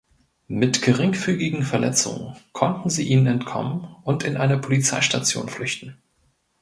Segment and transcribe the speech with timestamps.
[0.47, 5.95] Mit geringfügigen Verletzungen konnten sie ihnen entkommen und in eine Polizeistation flüchten.